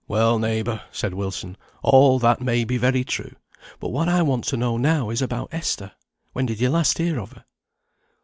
"Well, 0.07 0.39
neighbour," 0.39 0.81
said 0.91 1.13
Wilson, 1.13 1.57
"all 1.83 2.17
that 2.17 2.41
may 2.41 2.63
be 2.63 2.75
very 2.77 3.03
true, 3.03 3.35
but 3.79 3.89
what 3.89 4.09
I 4.09 4.23
want 4.23 4.45
to 4.45 4.57
know 4.57 4.75
now 4.75 5.11
is 5.11 5.21
about 5.21 5.49
Esther 5.53 5.91
when 6.33 6.47
did 6.47 6.59
you 6.59 6.69
last 6.71 6.97
hear 6.97 7.19
of 7.19 7.33
her?" 7.33 7.45